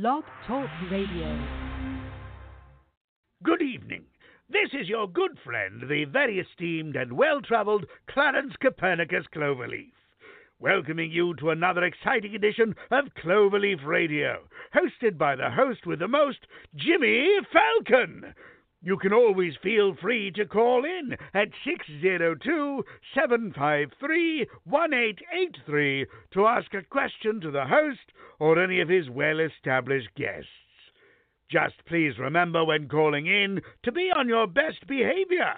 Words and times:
Blog 0.00 0.24
Talk 0.46 0.70
Radio. 0.90 1.46
Good 3.44 3.60
evening. 3.60 4.04
This 4.48 4.70
is 4.72 4.88
your 4.88 5.06
good 5.06 5.32
friend, 5.44 5.82
the 5.90 6.06
very 6.06 6.38
esteemed 6.38 6.96
and 6.96 7.12
well 7.12 7.42
travelled 7.42 7.84
Clarence 8.08 8.54
Copernicus 8.62 9.26
Cloverleaf, 9.34 9.92
welcoming 10.58 11.10
you 11.10 11.34
to 11.34 11.50
another 11.50 11.84
exciting 11.84 12.34
edition 12.34 12.74
of 12.90 13.12
Cloverleaf 13.22 13.84
Radio, 13.84 14.38
hosted 14.74 15.18
by 15.18 15.36
the 15.36 15.50
host 15.50 15.84
with 15.84 15.98
the 15.98 16.08
most, 16.08 16.46
Jimmy 16.74 17.28
Falcon. 17.52 18.32
You 18.82 18.96
can 18.96 19.12
always 19.12 19.56
feel 19.62 19.94
free 19.94 20.30
to 20.32 20.46
call 20.46 20.86
in 20.86 21.14
at 21.34 21.50
602 21.64 22.84
753 23.14 24.46
1883 24.64 26.06
to 26.32 26.46
ask 26.46 26.72
a 26.72 26.82
question 26.82 27.42
to 27.42 27.50
the 27.50 27.66
host 27.66 28.12
or 28.38 28.62
any 28.62 28.80
of 28.80 28.88
his 28.88 29.10
well 29.10 29.38
established 29.38 30.08
guests. 30.16 30.48
Just 31.50 31.84
please 31.84 32.18
remember 32.18 32.64
when 32.64 32.88
calling 32.88 33.26
in 33.26 33.60
to 33.82 33.92
be 33.92 34.10
on 34.16 34.28
your 34.28 34.46
best 34.46 34.86
behavior. 34.86 35.56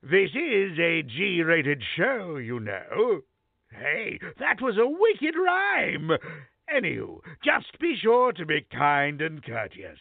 This 0.00 0.30
is 0.30 0.78
a 0.78 1.02
G 1.02 1.42
rated 1.42 1.82
show, 1.96 2.36
you 2.36 2.60
know. 2.60 3.22
Hey, 3.70 4.20
that 4.38 4.60
was 4.60 4.76
a 4.78 4.86
wicked 4.86 5.34
rhyme. 5.36 6.10
Anywho, 6.72 7.22
just 7.44 7.76
be 7.80 7.96
sure 7.96 8.32
to 8.32 8.46
be 8.46 8.66
kind 8.70 9.20
and 9.20 9.42
courteous. 9.42 9.98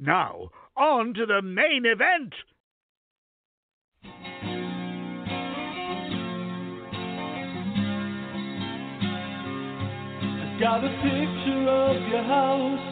Now, 0.00 0.50
on 0.76 1.12
to 1.14 1.26
the 1.26 1.42
main 1.42 1.84
event. 1.84 2.32
I 10.30 10.60
got 10.60 10.84
a 10.84 10.88
picture 11.02 11.68
of 11.68 11.96
your 12.12 12.22
house, 12.22 12.86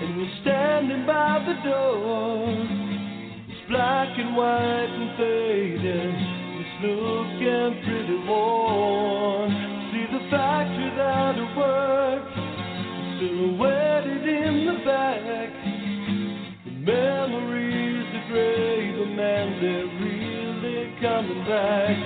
and 0.00 0.16
you're 0.18 0.34
standing 0.40 1.04
by 1.06 1.44
the 1.44 1.54
door. 1.68 2.48
It's 3.48 3.68
black 3.68 4.18
and 4.18 4.34
white 4.34 4.88
and 4.88 5.10
faded, 5.18 6.14
it's 6.56 6.74
looking 6.84 7.84
pretty 7.84 8.18
worn. 8.26 9.50
See 9.92 10.06
the 10.10 10.20
factory 10.30 10.90
that 10.96 11.36
at 11.36 11.52
work, 11.54 12.07
back. 21.48 21.96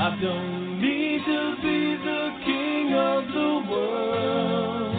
I 0.00 0.16
don't 0.22 0.80
need 0.80 1.20
to 1.26 1.56
be 1.60 1.96
the 2.02 2.30
king 2.46 2.94
of 2.94 3.28
the 3.28 3.60
world. 3.70 4.96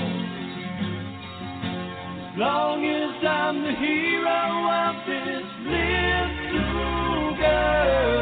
As 2.32 2.38
long 2.38 2.86
as 2.86 3.26
I'm 3.26 3.64
the 3.64 3.74
hero 3.74 4.70
of 4.70 4.96
this 5.08 5.46
little 5.66 7.36
girl. 7.38 8.22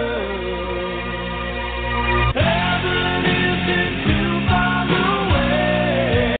Away. 4.91 6.35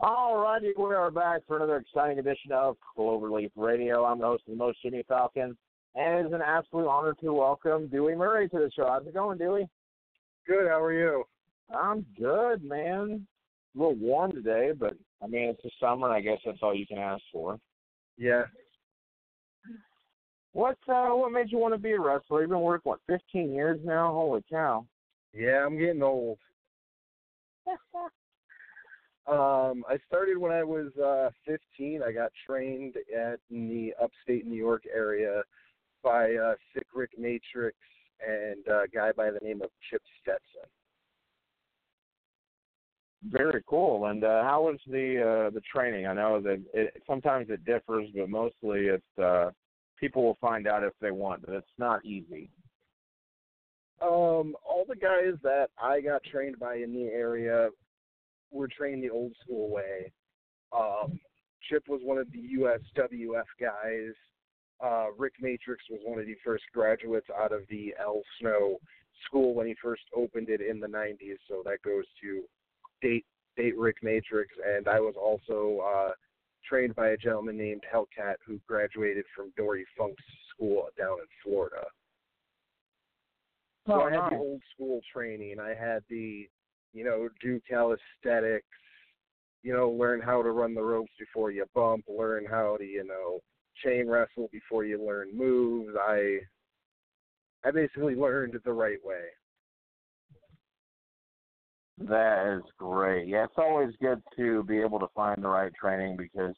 Alrighty, 0.00 0.72
we 0.78 0.94
are 0.94 1.10
back 1.10 1.42
for 1.46 1.56
another 1.56 1.76
exciting 1.76 2.18
edition 2.18 2.50
of 2.52 2.76
Cloverleaf 2.96 3.50
Radio. 3.56 4.04
I'm 4.04 4.20
the 4.20 4.24
host 4.24 4.44
of 4.48 4.52
the 4.52 4.58
most, 4.58 4.80
Jimmy 4.82 5.02
Falcon, 5.06 5.56
and 5.94 6.20
it 6.20 6.26
is 6.26 6.32
an 6.32 6.42
absolute 6.42 6.88
honor 6.88 7.14
to 7.14 7.32
welcome 7.32 7.88
Dewey 7.88 8.14
Murray 8.14 8.48
to 8.48 8.58
the 8.58 8.70
show. 8.74 8.86
How's 8.86 9.06
it 9.06 9.14
going, 9.14 9.38
Dewey? 9.38 9.68
Good. 10.46 10.66
How 10.68 10.82
are 10.82 10.92
you? 10.92 11.24
I'm 11.74 12.04
good, 12.18 12.62
man. 12.64 13.26
A 13.74 13.78
little 13.78 13.94
warm 13.94 14.32
today, 14.32 14.72
but 14.78 14.94
I 15.22 15.26
mean 15.26 15.48
it's 15.48 15.62
the 15.62 15.70
summer, 15.80 16.06
and 16.06 16.14
I 16.14 16.20
guess 16.20 16.38
that's 16.44 16.58
all 16.62 16.74
you 16.74 16.86
can 16.86 16.98
ask 16.98 17.22
for. 17.32 17.58
Yeah. 18.18 18.44
What 20.52 20.76
uh, 20.88 21.08
what 21.08 21.32
made 21.32 21.50
you 21.50 21.58
want 21.58 21.74
to 21.74 21.78
be 21.78 21.92
a 21.92 22.00
wrestler? 22.00 22.42
You've 22.42 22.50
been 22.50 22.60
working 22.60 22.90
what 22.90 23.00
15 23.08 23.52
years 23.52 23.80
now? 23.84 24.12
Holy 24.12 24.44
cow! 24.50 24.86
Yeah, 25.32 25.64
I'm 25.66 25.78
getting 25.78 26.02
old. 26.02 26.38
Um, 29.26 29.84
I 29.88 29.96
started 30.06 30.36
when 30.36 30.52
I 30.52 30.62
was 30.62 30.94
uh, 31.02 31.30
15. 31.46 32.02
I 32.02 32.12
got 32.12 32.30
trained 32.46 32.96
at 33.16 33.40
in 33.50 33.70
the 33.70 33.94
upstate 33.98 34.46
New 34.46 34.54
York 34.54 34.82
area 34.94 35.42
by 36.04 36.34
uh, 36.34 36.54
Sick 36.74 36.86
Rick 36.94 37.10
Matrix 37.18 37.76
and 38.26 38.62
uh, 38.68 38.84
a 38.84 38.88
guy 38.88 39.10
by 39.12 39.30
the 39.30 39.40
name 39.42 39.62
of 39.62 39.70
Chip 39.90 40.02
Stetson. 40.22 40.68
Very 43.30 43.62
cool. 43.66 44.06
And 44.06 44.22
uh, 44.22 44.42
how 44.42 44.64
was 44.64 44.78
the 44.86 45.46
uh, 45.46 45.50
the 45.50 45.62
training? 45.62 46.06
I 46.06 46.12
know 46.12 46.40
that 46.42 46.62
it, 46.74 47.02
sometimes 47.06 47.48
it 47.48 47.64
differs, 47.64 48.08
but 48.14 48.28
mostly 48.28 48.86
it's 48.86 49.18
uh, 49.22 49.50
people 49.98 50.22
will 50.22 50.38
find 50.40 50.66
out 50.66 50.84
if 50.84 50.92
they 51.00 51.10
want, 51.10 51.46
but 51.46 51.54
it's 51.54 51.66
not 51.78 52.04
easy. 52.04 52.50
Um, 54.02 54.54
all 54.62 54.84
the 54.86 54.96
guys 54.96 55.34
that 55.42 55.68
I 55.82 56.02
got 56.02 56.22
trained 56.24 56.58
by 56.58 56.76
in 56.76 56.92
the 56.92 57.06
area 57.06 57.70
were 58.50 58.68
trained 58.68 59.02
the 59.02 59.10
old 59.10 59.32
school 59.42 59.70
way. 59.70 60.12
Um, 60.76 61.18
Chip 61.68 61.84
was 61.88 62.00
one 62.04 62.18
of 62.18 62.26
the 62.30 62.42
USWF 62.58 63.44
guys. 63.58 64.14
Uh, 64.84 65.06
Rick 65.16 65.34
Matrix 65.40 65.84
was 65.88 66.00
one 66.04 66.18
of 66.18 66.26
the 66.26 66.36
first 66.44 66.64
graduates 66.74 67.28
out 67.40 67.52
of 67.52 67.62
the 67.70 67.94
Al 67.98 68.20
Snow 68.38 68.76
school 69.26 69.54
when 69.54 69.66
he 69.66 69.74
first 69.82 70.02
opened 70.14 70.50
it 70.50 70.60
in 70.60 70.78
the 70.78 70.86
90s. 70.86 71.38
So 71.48 71.62
that 71.64 71.80
goes 71.82 72.04
to 72.22 72.42
date 73.00 73.24
date 73.56 73.78
Rick 73.78 73.98
Matrix. 74.02 74.50
And 74.66 74.86
I 74.86 75.00
was 75.00 75.14
also 75.16 75.80
uh, 75.80 76.12
trained 76.68 76.94
by 76.96 77.08
a 77.08 77.16
gentleman 77.16 77.56
named 77.56 77.82
Hellcat 77.92 78.34
who 78.46 78.60
graduated 78.66 79.24
from 79.34 79.52
Dory 79.56 79.86
Funk's 79.96 80.22
school 80.54 80.88
down 80.98 81.18
in 81.18 81.26
Florida. 81.42 81.84
So 83.86 83.94
Oh, 83.94 84.00
I 84.02 84.12
had 84.12 84.32
the 84.32 84.36
old 84.36 84.60
school 84.74 85.00
training. 85.12 85.56
I 85.60 85.74
had 85.74 86.02
the, 86.10 86.48
you 86.92 87.04
know, 87.04 87.28
do 87.40 87.60
calisthenics, 87.68 88.66
you 89.62 89.72
know, 89.72 89.90
learn 89.90 90.20
how 90.20 90.42
to 90.42 90.50
run 90.50 90.74
the 90.74 90.82
ropes 90.82 91.12
before 91.18 91.50
you 91.50 91.64
bump, 91.74 92.04
learn 92.08 92.44
how 92.48 92.76
to, 92.78 92.84
you 92.84 93.04
know, 93.04 93.40
chain 93.82 94.08
wrestle 94.08 94.48
before 94.52 94.84
you 94.84 95.04
learn 95.04 95.36
moves. 95.36 95.94
I 96.00 96.38
I 97.64 97.70
basically 97.70 98.14
learned 98.14 98.58
the 98.64 98.72
right 98.72 98.98
way. 99.04 99.24
That 101.98 102.58
is 102.58 102.64
great. 102.76 103.28
Yeah, 103.28 103.44
it's 103.44 103.54
always 103.56 103.94
good 104.00 104.22
to 104.36 104.64
be 104.64 104.78
able 104.78 104.98
to 104.98 105.08
find 105.14 105.42
the 105.42 105.48
right 105.48 105.72
training 105.74 106.16
because 106.16 106.54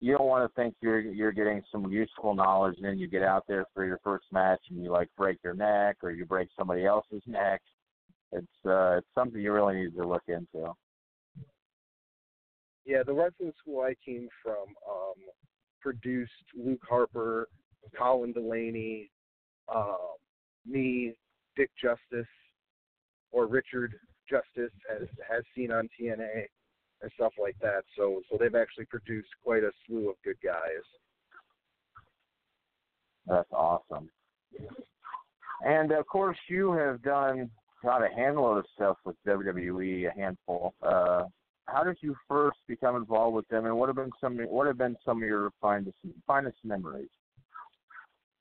you 0.00 0.16
don't 0.16 0.28
want 0.28 0.48
to 0.48 0.60
think 0.60 0.74
you're 0.80 1.00
you're 1.00 1.32
getting 1.32 1.62
some 1.72 1.90
useful 1.90 2.34
knowledge 2.34 2.76
and 2.76 2.84
then 2.84 2.98
you 2.98 3.08
get 3.08 3.22
out 3.22 3.44
there 3.48 3.64
for 3.74 3.84
your 3.84 3.98
first 4.04 4.26
match 4.30 4.60
and 4.70 4.82
you 4.82 4.90
like 4.90 5.08
break 5.16 5.38
your 5.42 5.54
neck 5.54 5.96
or 6.02 6.12
you 6.12 6.24
break 6.24 6.48
somebody 6.56 6.86
else's 6.86 7.22
neck. 7.26 7.60
It's 8.32 8.46
uh 8.64 8.98
it's 8.98 9.08
something 9.14 9.40
you 9.40 9.52
really 9.52 9.74
need 9.74 9.96
to 9.96 10.06
look 10.06 10.22
into. 10.28 10.72
Yeah, 12.84 13.02
the 13.04 13.12
wrestling 13.12 13.52
school 13.60 13.80
I 13.82 13.94
came 14.04 14.28
from 14.42 14.68
um 14.88 15.14
produced 15.80 16.32
Luke 16.56 16.82
Harper, 16.88 17.48
Colin 17.96 18.32
Delaney, 18.32 19.10
um, 19.74 19.96
me, 20.66 21.14
Dick 21.56 21.70
Justice, 21.80 22.28
or 23.32 23.46
Richard 23.46 23.94
Justice 24.28 24.72
as 24.94 25.08
has 25.28 25.42
seen 25.54 25.72
on 25.72 25.88
TNA 25.98 26.46
and 27.02 27.10
stuff 27.14 27.32
like 27.40 27.56
that. 27.60 27.82
So 27.96 28.22
so 28.30 28.36
they've 28.38 28.54
actually 28.54 28.86
produced 28.86 29.28
quite 29.42 29.64
a 29.64 29.70
slew 29.86 30.10
of 30.10 30.16
good 30.24 30.36
guys. 30.44 30.84
That's 33.26 33.50
awesome. 33.52 34.10
And 35.64 35.92
of 35.92 36.06
course 36.06 36.38
you 36.48 36.72
have 36.72 37.02
done 37.02 37.50
got 37.82 38.02
a 38.02 38.14
handful 38.14 38.58
of 38.58 38.64
stuff 38.74 38.96
with 39.04 39.16
WWE, 39.26 40.08
a 40.08 40.18
handful. 40.18 40.74
Uh 40.82 41.24
how 41.68 41.84
did 41.84 41.98
you 42.00 42.16
first 42.26 42.58
become 42.66 42.96
involved 42.96 43.36
with 43.36 43.48
them 43.48 43.66
and 43.66 43.76
what 43.76 43.88
have 43.88 43.96
been 43.96 44.10
some 44.20 44.38
what 44.38 44.66
have 44.66 44.78
been 44.78 44.96
some 45.04 45.22
of 45.22 45.28
your 45.28 45.50
finest 45.60 45.96
finest 46.26 46.56
memories? 46.64 47.08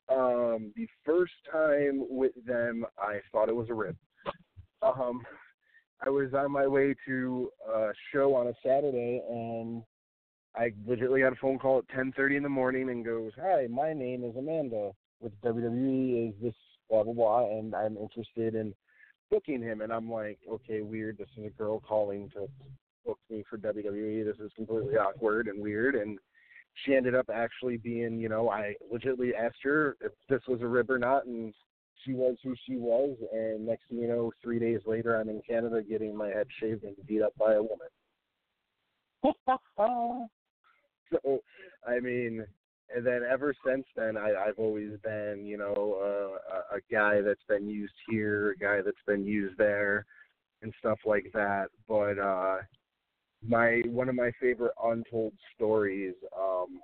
Um, 0.09 0.71
the 0.75 0.88
first 1.06 1.33
time 1.51 2.06
with 2.09 2.31
them, 2.45 2.85
I 2.97 3.19
thought 3.31 3.50
it 3.50 3.56
was 3.56 3.69
a 3.69 3.74
rip. 3.74 3.97
Um, 4.81 5.25
I 6.06 6.09
was 6.09 6.33
on 6.33 6.51
my 6.51 6.65
way 6.65 6.95
to 7.06 7.50
a 7.68 7.89
show 8.13 8.33
on 8.35 8.47
a 8.47 8.53
Saturday, 8.63 9.21
and 9.29 9.83
I 10.56 10.71
legitimately 10.85 11.21
got 11.21 11.33
a 11.33 11.38
phone 11.38 11.59
call 11.59 11.79
at 11.79 11.88
10:30 11.89 12.38
in 12.38 12.44
the 12.44 12.50
morning, 12.50 12.89
and 12.89 13.03
goes, 13.03 13.33
"Hi, 13.35 13.68
my 13.68 13.91
name 13.91 14.24
is 14.24 14.35
Amanda 14.38 14.94
with 15.19 15.33
WWE. 15.41 16.29
Is 16.29 16.41
this 16.41 16.56
blah 16.89 17.03
blah 17.03 17.13
blah, 17.13 17.50
and 17.50 17.75
I'm 17.75 17.97
interested 17.97 18.56
in 18.56 18.74
booking 19.29 19.62
him." 19.62 19.81
And 19.81 19.91
I'm 19.91 20.09
like, 20.09 20.39
"Okay, 20.47 20.81
weird. 20.81 21.18
This 21.18 21.29
is 21.35 21.47
a 21.47 21.50
girl 21.50 21.81
calling 21.81 22.29
to 22.29 22.47
book 23.06 23.20
me 23.30 23.44
for 23.50 23.58
WWE. 23.58 24.26
This 24.26 24.40
is 24.40 24.52
completely 24.56 24.96
awkward 24.96 25.48
and 25.48 25.62
weird." 25.62 25.96
And 25.96 26.20
she 26.86 26.96
ended 26.96 27.16
up 27.16 27.30
actually 27.34 27.78
being, 27.78 28.20
you 28.20 28.30
know, 28.30 28.50
I 28.50 28.76
legitimately 28.92 29.36
asked 29.36 29.64
her 29.64 29.98
if 30.02 30.12
this 30.30 30.42
was 30.48 30.62
a 30.62 30.68
rib 30.68 30.90
or 30.90 31.00
not, 31.00 31.26
and 31.26 31.54
she 32.04 32.14
was 32.14 32.38
who 32.44 32.56
she 32.66 32.78
was. 32.78 33.18
And 33.32 33.66
next 33.66 33.84
thing 33.90 34.00
you 34.00 34.08
know, 34.08 34.32
three 34.42 34.60
days 34.60 34.82
later, 34.86 35.20
I'm 35.20 35.30
in 35.30 35.42
Canada 35.48 35.82
getting 35.82 36.16
my 36.16 36.28
head 36.28 36.48
shaved 36.60 36.84
and 36.84 36.96
beat 37.08 37.22
up 37.22 37.34
by 37.38 37.54
a 37.54 37.62
woman. 37.62 37.88
so, 41.12 41.42
I 41.88 42.00
mean, 42.00 42.46
and 42.96 43.06
then 43.06 43.22
ever 43.30 43.54
since 43.66 43.86
then, 43.96 44.16
I, 44.16 44.34
I've 44.48 44.58
always 44.58 44.92
been, 45.04 45.44
you 45.46 45.58
know, 45.58 45.98
uh, 46.02 46.76
a, 46.76 46.78
a 46.78 46.80
guy 46.92 47.22
that's 47.22 47.44
been 47.50 47.68
used 47.68 47.94
here, 48.10 48.52
a 48.52 48.58
guy 48.58 48.82
that's 48.82 48.98
been 49.06 49.26
used 49.26 49.58
there, 49.58 50.06
and 50.62 50.74
stuff 50.80 51.00
like 51.06 51.30
that. 51.34 51.68
But 51.88 52.20
uh, 52.20 52.58
my 53.48 53.82
one 53.86 54.10
of 54.10 54.16
my 54.16 54.32
favorite 54.40 54.74
untold 54.84 55.34
stories, 55.56 56.16
um, 56.38 56.80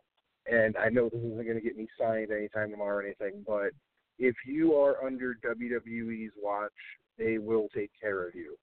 and 0.52 0.76
I 0.78 0.90
know 0.90 1.10
this 1.10 1.20
isn't 1.20 1.44
going 1.44 1.56
to 1.56 1.62
get 1.62 1.78
me 1.78 1.88
signed 2.00 2.32
anytime 2.32 2.72
tomorrow 2.72 2.98
or 2.98 3.04
anything, 3.04 3.44
but 3.48 3.72
if 4.20 4.36
you 4.46 4.74
are 4.76 5.04
under 5.04 5.36
WWE's 5.46 6.34
watch, 6.42 6.72
they 7.18 7.38
will 7.38 7.68
take 7.76 7.92
care 8.00 8.28
of 8.28 8.36
you, 8.36 8.56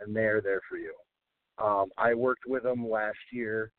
and 0.00 0.14
they're 0.14 0.40
there 0.40 0.60
for 0.68 0.76
you. 0.76 0.94
Um, 1.58 1.86
I 1.96 2.14
worked 2.14 2.46
with 2.46 2.64
them 2.64 2.88
last 2.88 3.16
year 3.32 3.70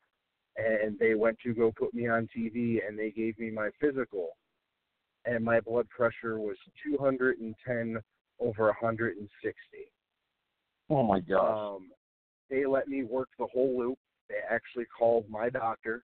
and 0.56 0.98
they 0.98 1.14
went 1.14 1.38
to 1.44 1.54
go 1.54 1.72
put 1.78 1.94
me 1.94 2.08
on 2.08 2.28
TV 2.36 2.78
and 2.86 2.98
they 2.98 3.10
gave 3.10 3.38
me 3.38 3.50
my 3.50 3.70
physical 3.80 4.30
and 5.24 5.44
my 5.44 5.60
blood 5.60 5.88
pressure 5.88 6.40
was 6.40 6.56
210 6.84 8.02
over 8.40 8.66
160. 8.66 9.54
Oh 10.90 11.02
my 11.02 11.20
gosh. 11.20 11.76
Um, 11.76 11.90
they 12.50 12.66
let 12.66 12.88
me 12.88 13.04
work 13.04 13.28
the 13.38 13.46
whole 13.52 13.78
loop. 13.78 13.98
They 14.28 14.36
actually 14.50 14.86
called 14.96 15.24
my 15.28 15.48
doctor 15.48 16.02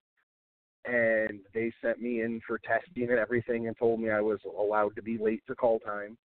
and 0.87 1.41
they 1.55 1.73
sent 1.83 2.01
me 2.01 2.23
in 2.23 2.41
for 2.47 2.59
testing 2.59 3.11
and 3.11 3.19
everything 3.19 3.69
and 3.69 3.77
told 3.79 4.01
me 4.01 4.11
I 4.11 4.21
was 4.21 4.39
allowed 4.59 4.95
to 4.97 5.03
be 5.03 5.17
late 5.19 5.43
to 5.47 5.55
call 5.55 5.79
time. 5.79 6.19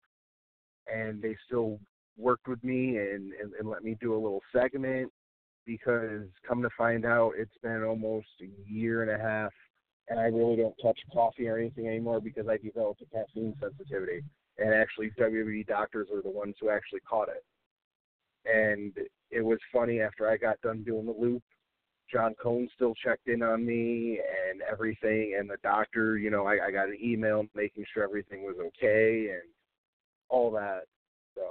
And 0.91 1.21
they 1.21 1.35
still 1.45 1.79
worked 2.17 2.47
with 2.47 2.63
me 2.63 2.97
and, 2.97 3.33
and, 3.33 3.53
and 3.59 3.69
let 3.69 3.83
me 3.83 3.97
do 4.01 4.13
a 4.13 4.19
little 4.21 4.41
segment 4.51 5.11
because 5.65 6.23
come 6.47 6.61
to 6.61 6.69
find 6.77 7.05
out, 7.05 7.33
it's 7.37 7.57
been 7.61 7.83
almost 7.83 8.27
a 8.41 8.71
year 8.71 9.03
and 9.03 9.11
a 9.11 9.23
half, 9.23 9.51
and 10.07 10.19
I 10.19 10.23
really 10.23 10.55
don't 10.55 10.73
touch 10.81 10.97
coffee 11.13 11.47
or 11.47 11.57
anything 11.57 11.87
anymore 11.87 12.21
because 12.21 12.47
I 12.47 12.57
developed 12.57 13.01
a 13.01 13.05
caffeine 13.05 13.53
sensitivity. 13.59 14.23
And 14.57 14.73
actually, 14.73 15.11
WWE 15.19 15.67
doctors 15.67 16.07
are 16.11 16.21
the 16.21 16.29
ones 16.29 16.55
who 16.59 16.69
actually 16.69 17.01
caught 17.01 17.27
it. 17.27 17.43
And 18.49 18.93
it 19.31 19.43
was 19.43 19.59
funny 19.73 20.01
after 20.01 20.29
I 20.29 20.37
got 20.37 20.61
done 20.61 20.83
doing 20.83 21.05
the 21.05 21.15
loop. 21.17 21.43
John 22.11 22.33
Cone 22.41 22.69
still 22.73 22.93
checked 22.95 23.27
in 23.27 23.43
on 23.43 23.65
me 23.65 24.19
and 24.49 24.61
everything, 24.61 25.35
and 25.37 25.49
the 25.49 25.57
doctor, 25.61 26.17
you 26.17 26.29
know, 26.29 26.45
I, 26.45 26.67
I 26.67 26.71
got 26.71 26.87
an 26.87 26.97
email 27.03 27.43
making 27.53 27.83
sure 27.93 28.03
everything 28.03 28.43
was 28.43 28.55
okay 28.59 29.31
and 29.31 29.43
all 30.29 30.49
that. 30.51 30.83
So 31.35 31.43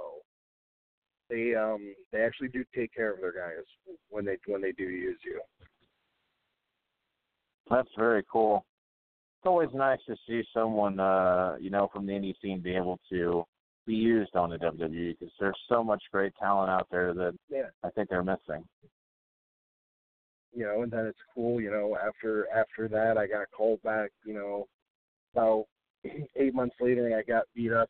they 1.29 1.55
um 1.55 1.93
they 2.11 2.21
actually 2.21 2.47
do 2.49 2.63
take 2.75 2.93
care 2.93 3.13
of 3.13 3.21
their 3.21 3.33
guys 3.33 3.65
when 4.09 4.25
they 4.25 4.37
when 4.47 4.61
they 4.61 4.71
do 4.71 4.83
use 4.83 5.19
you. 5.23 5.39
That's 7.69 7.89
very 7.97 8.23
cool. 8.31 8.65
It's 9.39 9.47
always 9.47 9.69
nice 9.73 9.99
to 10.07 10.15
see 10.27 10.43
someone 10.53 10.99
uh 10.99 11.57
you 11.59 11.69
know 11.69 11.89
from 11.93 12.05
the 12.05 12.13
indie 12.13 12.35
scene 12.41 12.61
be 12.61 12.75
able 12.75 12.99
to 13.11 13.45
be 13.87 13.95
used 13.95 14.35
on 14.35 14.49
the 14.49 14.57
WWE 14.57 15.17
because 15.17 15.33
there's 15.39 15.57
so 15.69 15.83
much 15.83 16.03
great 16.11 16.33
talent 16.39 16.69
out 16.69 16.87
there 16.91 17.13
that 17.13 17.33
yeah. 17.49 17.69
I 17.83 17.89
think 17.89 18.09
they're 18.09 18.23
missing. 18.23 18.63
You 20.53 20.65
know, 20.65 20.81
and 20.83 20.91
then 20.91 21.05
it's 21.05 21.17
cool. 21.33 21.61
You 21.61 21.71
know, 21.71 21.97
after 21.97 22.47
after 22.53 22.87
that, 22.89 23.17
I 23.17 23.25
got 23.27 23.47
called 23.55 23.81
back. 23.83 24.11
You 24.25 24.33
know, 24.33 24.67
about 25.33 25.65
eight 26.35 26.53
months 26.53 26.75
later, 26.81 27.09
I 27.17 27.23
got 27.29 27.45
beat 27.55 27.71
up 27.71 27.89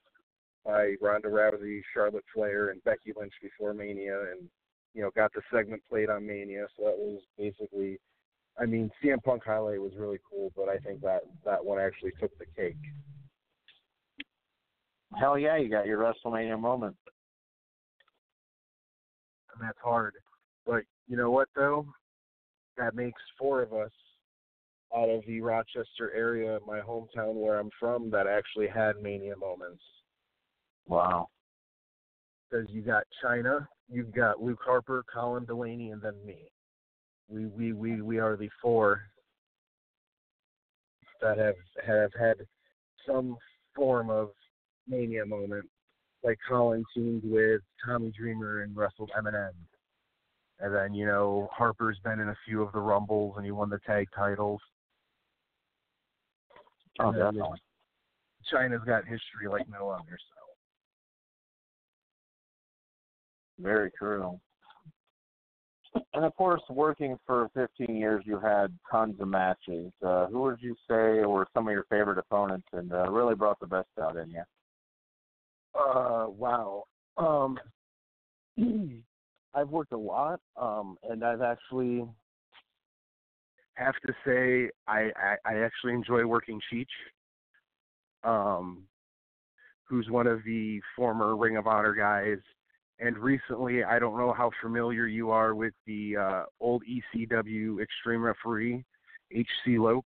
by 0.65 0.95
Ronda 1.01 1.29
Rousey, 1.29 1.81
Charlotte 1.93 2.25
Flair, 2.33 2.69
and 2.69 2.83
Becky 2.83 3.13
Lynch 3.17 3.33
before 3.41 3.73
Mania, 3.73 4.19
and 4.31 4.47
you 4.93 5.01
know 5.01 5.09
got 5.15 5.33
the 5.33 5.41
segment 5.51 5.81
played 5.89 6.09
on 6.09 6.27
Mania. 6.27 6.67
So 6.77 6.85
that 6.85 6.97
was 6.97 7.21
basically, 7.37 7.99
I 8.59 8.65
mean, 8.65 8.91
CM 9.03 9.23
Punk 9.23 9.43
highlight 9.43 9.81
was 9.81 9.93
really 9.97 10.19
cool, 10.29 10.51
but 10.55 10.69
I 10.69 10.77
think 10.77 11.01
that 11.01 11.21
that 11.45 11.63
one 11.63 11.79
actually 11.79 12.11
took 12.19 12.37
the 12.37 12.45
cake. 12.55 12.75
Hell 15.19 15.37
yeah, 15.37 15.57
you 15.57 15.69
got 15.69 15.87
your 15.87 15.99
WrestleMania 15.99 16.59
moment. 16.59 16.95
And 19.53 19.67
that's 19.67 19.79
hard. 19.83 20.13
But 20.65 20.83
you 21.07 21.17
know 21.17 21.31
what 21.31 21.49
though? 21.55 21.87
That 22.77 22.93
makes 22.93 23.21
four 23.39 23.63
of 23.63 23.73
us 23.73 23.91
out 24.95 25.09
of 25.09 25.23
the 25.25 25.41
Rochester 25.41 26.11
area, 26.15 26.59
my 26.65 26.79
hometown 26.79 27.33
where 27.33 27.59
I'm 27.59 27.71
from, 27.79 28.09
that 28.11 28.27
actually 28.27 28.67
had 28.67 29.01
Mania 29.01 29.35
moments. 29.35 29.81
Wow. 30.87 31.29
Because 32.49 32.67
you 32.69 32.81
got 32.81 33.03
Chyna, 33.23 33.67
you've 33.89 34.13
got 34.13 34.41
Luke 34.41 34.61
Harper, 34.63 35.03
Colin 35.11 35.45
Delaney, 35.45 35.91
and 35.91 36.01
then 36.01 36.13
me. 36.25 36.51
We 37.27 37.47
we 37.47 37.73
we 37.73 38.01
we 38.01 38.19
are 38.19 38.37
the 38.37 38.49
four 38.61 39.01
that 41.21 41.37
have 41.37 41.55
have 41.85 42.11
had 42.17 42.37
some 43.05 43.35
form 43.75 44.09
of 44.09 44.29
mania 44.87 45.25
moment, 45.25 45.65
like 46.23 46.37
Colin 46.47 46.83
teamed 46.93 47.23
with 47.25 47.61
Tommy 47.85 48.11
Dreamer 48.17 48.63
and 48.63 48.75
wrestled 48.75 49.11
Eminem. 49.17 49.51
And 50.59 50.73
then, 50.73 50.93
you 50.93 51.05
know, 51.05 51.49
Harper's 51.55 51.99
been 52.03 52.19
in 52.19 52.29
a 52.29 52.37
few 52.45 52.63
of 52.63 52.71
the 52.71 52.79
Rumbles 52.79 53.35
and 53.37 53.45
he 53.45 53.51
won 53.51 53.69
the 53.69 53.79
tag 53.85 54.07
titles. 54.15 54.59
Oh, 56.99 57.09
And 57.09 57.17
then 57.17 57.25
definitely. 57.25 57.59
Chyna's 58.51 58.83
got 58.85 59.03
history 59.03 59.47
like 59.49 59.69
no 59.69 59.89
other, 59.89 60.17
so. 60.17 60.37
Very 63.59 63.91
true. 63.91 64.39
And 66.13 66.25
of 66.25 66.35
course, 66.35 66.61
working 66.69 67.17
for 67.25 67.49
15 67.53 67.95
years, 67.95 68.23
you 68.25 68.39
had 68.39 68.77
tons 68.91 69.19
of 69.19 69.27
matches. 69.27 69.91
Uh, 70.05 70.27
who 70.27 70.41
would 70.43 70.61
you 70.61 70.75
say 70.87 71.25
were 71.25 71.47
some 71.53 71.67
of 71.67 71.71
your 71.71 71.85
favorite 71.89 72.17
opponents 72.17 72.67
and 72.73 72.93
uh, 72.93 73.09
really 73.09 73.35
brought 73.35 73.59
the 73.59 73.67
best 73.67 73.87
out 74.01 74.15
in 74.15 74.29
you? 74.29 74.43
Uh, 75.75 76.27
wow. 76.29 76.83
Um, 77.17 77.59
I've 79.53 79.69
worked 79.69 79.91
a 79.91 79.97
lot, 79.97 80.39
um, 80.55 80.97
and 81.09 81.23
I've 81.23 81.41
actually 81.41 82.05
have 83.75 83.95
to 84.05 84.13
say 84.25 84.69
I, 84.87 85.11
I, 85.15 85.35
I 85.45 85.59
actually 85.59 85.93
enjoy 85.93 86.25
working 86.25 86.59
Cheech, 86.71 86.85
um, 88.23 88.83
who's 89.83 90.09
one 90.09 90.27
of 90.27 90.43
the 90.43 90.81
former 90.95 91.35
Ring 91.35 91.57
of 91.57 91.67
Honor 91.67 91.93
guys. 91.93 92.39
And 92.99 93.17
recently, 93.17 93.83
I 93.83 93.99
don't 93.99 94.17
know 94.17 94.33
how 94.33 94.49
familiar 94.61 95.05
you 95.05 95.29
are 95.29 95.53
with 95.53 95.73
the 95.85 96.17
uh, 96.17 96.43
old 96.59 96.83
ECW 96.83 97.81
Extreme 97.81 98.23
Referee, 98.23 98.83
H.C. 99.31 99.77
Loc. 99.77 100.05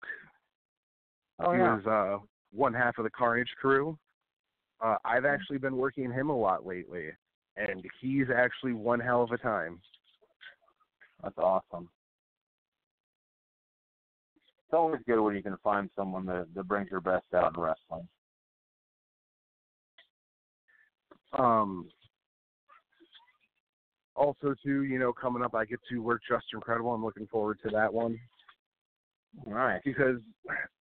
Oh 1.40 1.54
he 1.54 1.60
yeah. 1.60 1.76
was 1.76 1.86
uh, 1.86 2.26
one 2.52 2.74
half 2.74 2.98
of 2.98 3.06
the 3.06 3.10
Carnage 3.10 3.52
crew. 3.60 3.98
Uh, 4.82 4.96
I've 5.06 5.26
actually 5.26 5.60
been 5.60 5.78
working 5.78 6.12
him 6.12 6.30
a 6.30 6.38
lot 6.38 6.66
lately, 6.66 7.10
and 7.56 7.84
he's 8.00 8.28
actually 8.36 8.74
one 8.74 9.00
hell 9.00 9.22
of 9.22 9.32
a 9.32 9.38
time. 9.38 9.80
That's 11.22 11.38
awesome. 11.38 11.90
It's 14.66 14.74
always 14.74 15.02
good 15.06 15.22
when 15.22 15.36
you 15.36 15.44
can 15.44 15.58
find 15.64 15.90
someone 15.96 16.26
that, 16.28 16.48
that 16.56 16.68
brings 16.68 16.90
your 16.90 17.02
best 17.02 17.26
out 17.36 17.56
in 17.56 17.62
wrestling. 17.62 18.08
Um, 21.34 21.90
also, 24.16 24.56
too, 24.64 24.84
you 24.84 24.98
know, 24.98 25.14
coming 25.14 25.44
up, 25.44 25.54
I 25.56 25.66
get 25.66 25.80
to 25.90 26.00
work 26.00 26.22
Justin 26.28 26.60
Credible. 26.62 26.94
I'm 26.94 27.04
looking 27.04 27.28
forward 27.28 27.60
to 27.64 27.70
that 27.70 27.94
one 27.94 28.20
All 29.46 29.54
right. 29.54 29.82
because 29.84 30.18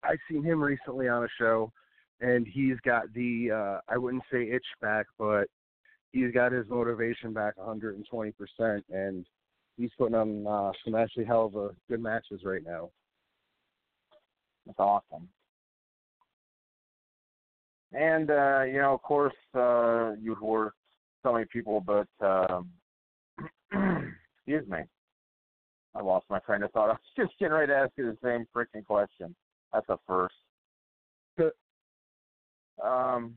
I 0.03 0.17
seen 0.29 0.43
him 0.43 0.63
recently 0.63 1.09
on 1.09 1.25
a 1.25 1.29
show, 1.39 1.73
and 2.21 2.47
he's 2.47 2.77
got 2.85 3.13
the 3.15 3.51
uh, 3.51 3.81
I 3.93 3.97
wouldn't 3.97 4.25
say 4.33 4.51
itch 4.51 4.67
back, 4.81 5.07
but 5.19 5.45
he's 6.13 6.33
got 6.33 6.53
his 6.53 6.69
motivation 6.69 7.33
back 7.33 7.57
120 7.57 8.33
percent, 8.33 8.85
and 8.91 9.27
he's 9.77 9.91
putting 9.99 10.15
on 10.15 10.47
uh, 10.47 10.73
some 10.85 10.95
actually 10.95 11.25
hell 11.25 11.47
of 11.47 11.57
a 11.57 11.71
good 11.89 12.03
matches 12.03 12.43
right 12.45 12.65
now. 12.65 12.91
That's 14.67 14.79
awesome. 14.79 15.29
And 17.93 18.31
uh, 18.31 18.63
you 18.63 18.79
know, 18.79 18.95
of 18.95 19.03
course, 19.03 19.35
uh, 19.55 20.13
you'd 20.21 20.41
work 20.41 20.75
so 21.23 21.33
many 21.33 21.47
people, 21.53 21.81
but 21.81 22.09
um, 22.25 22.71
excuse 24.37 24.69
me, 24.69 24.79
I 25.95 26.03
lost 26.03 26.27
my 26.31 26.39
train 26.41 26.63
of 26.63 26.71
thought. 26.73 26.91
I 26.91 26.93
was 26.93 26.99
just 27.17 27.33
getting 27.39 27.55
ready 27.55 27.73
to 27.73 27.77
ask 27.77 27.93
you 27.97 28.05
the 28.05 28.19
same 28.23 28.47
freaking 28.55 28.85
question. 28.85 29.35
That's 29.73 29.89
a 29.89 29.99
first. 30.07 30.35
Um, 32.83 33.35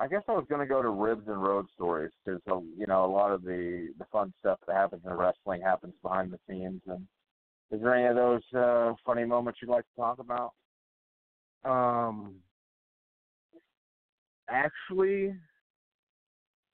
I 0.00 0.08
guess 0.08 0.22
I 0.28 0.32
was 0.32 0.46
going 0.48 0.60
to 0.60 0.66
go 0.66 0.82
to 0.82 0.88
ribs 0.88 1.28
and 1.28 1.40
road 1.40 1.66
stories 1.74 2.10
because 2.24 2.40
uh, 2.50 2.58
you 2.76 2.86
know 2.86 3.04
a 3.04 3.06
lot 3.06 3.30
of 3.30 3.42
the 3.42 3.88
the 3.98 4.04
fun 4.12 4.32
stuff 4.40 4.58
that 4.66 4.76
happens 4.76 5.02
in 5.06 5.12
wrestling 5.12 5.62
happens 5.62 5.94
behind 6.02 6.32
the 6.32 6.38
scenes. 6.48 6.82
And 6.86 7.06
is 7.70 7.80
there 7.80 7.94
any 7.94 8.06
of 8.06 8.16
those 8.16 8.42
uh, 8.56 8.94
funny 9.06 9.24
moments 9.24 9.60
you'd 9.62 9.70
like 9.70 9.84
to 9.84 10.00
talk 10.00 10.18
about? 10.18 10.52
Um, 11.64 12.36
actually, 14.50 15.34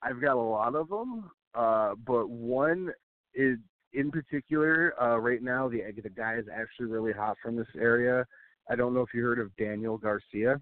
I've 0.02 0.20
got 0.20 0.36
a 0.36 0.40
lot 0.40 0.74
of 0.74 0.88
them, 0.88 1.30
uh, 1.54 1.94
but 2.06 2.30
one 2.30 2.90
is 3.34 3.58
in 3.92 4.10
particular, 4.10 4.94
uh, 5.00 5.18
right 5.18 5.42
now 5.42 5.68
the 5.68 5.82
the 6.02 6.08
guy 6.08 6.36
is 6.36 6.46
actually 6.52 6.86
really 6.86 7.12
hot 7.12 7.36
from 7.42 7.56
this 7.56 7.68
area. 7.78 8.24
I 8.70 8.76
don't 8.76 8.94
know 8.94 9.00
if 9.00 9.12
you 9.12 9.22
heard 9.22 9.40
of 9.40 9.54
Daniel 9.56 9.98
Garcia. 9.98 10.58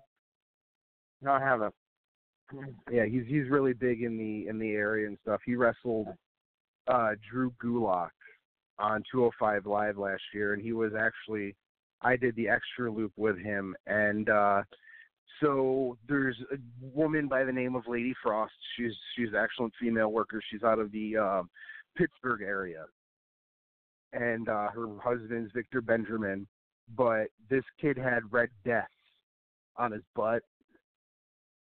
No, 1.22 1.32
I 1.32 1.40
haven't. 1.40 1.74
Yeah, 2.90 3.04
he's 3.04 3.24
he's 3.26 3.50
really 3.50 3.74
big 3.74 4.02
in 4.02 4.16
the 4.16 4.48
in 4.48 4.58
the 4.58 4.70
area 4.70 5.06
and 5.06 5.18
stuff. 5.22 5.40
He 5.44 5.54
wrestled 5.54 6.08
uh 6.86 7.10
Drew 7.30 7.52
Gulak 7.62 8.10
on 8.78 9.02
205 9.10 9.66
Live 9.66 9.98
last 9.98 10.22
year, 10.32 10.54
and 10.54 10.62
he 10.62 10.72
was 10.72 10.92
actually 10.98 11.54
I 12.00 12.16
did 12.16 12.34
the 12.36 12.48
extra 12.48 12.90
loop 12.90 13.12
with 13.16 13.38
him, 13.38 13.76
and 13.86 14.30
uh 14.30 14.62
so 15.40 15.96
there's 16.08 16.36
a 16.52 16.56
woman 16.80 17.28
by 17.28 17.44
the 17.44 17.52
name 17.52 17.74
of 17.76 17.84
Lady 17.86 18.14
Frost. 18.22 18.52
She's 18.76 18.92
she's 19.14 19.28
an 19.28 19.36
excellent 19.36 19.72
female 19.80 20.08
worker. 20.08 20.42
She's 20.50 20.62
out 20.62 20.78
of 20.78 20.90
the 20.90 21.16
uh, 21.16 21.42
Pittsburgh 21.96 22.42
area, 22.42 22.84
and 24.12 24.48
uh, 24.48 24.68
her 24.68 24.88
husband's 25.02 25.52
Victor 25.54 25.80
Benjamin. 25.80 26.46
But 26.96 27.28
this 27.50 27.64
kid 27.80 27.96
had 27.98 28.20
red 28.32 28.48
death 28.64 28.88
on 29.76 29.92
his 29.92 30.02
butt, 30.16 30.42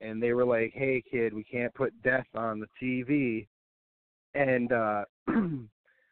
and 0.01 0.23
they 0.23 0.33
were 0.33 0.45
like, 0.45 0.73
"Hey, 0.75 1.03
kid, 1.11 1.33
we 1.33 1.45
can't 1.45 1.75
put 1.75 2.01
death 2.03 2.27
on 2.35 2.61
the 2.61 2.67
TV." 2.83 3.47
And 4.35 4.73
uh 4.73 5.05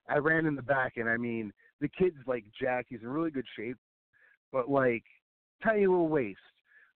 I 0.08 0.18
ran 0.18 0.46
in 0.46 0.54
the 0.54 0.62
back, 0.62 0.94
and 0.96 1.08
I 1.08 1.16
mean, 1.16 1.52
the 1.80 1.88
kid's 1.88 2.16
like 2.26 2.44
Jack. 2.60 2.86
He's 2.88 3.00
in 3.02 3.08
really 3.08 3.30
good 3.30 3.46
shape, 3.56 3.78
but 4.52 4.70
like 4.70 5.04
tiny 5.62 5.86
little 5.86 6.08
waist. 6.08 6.38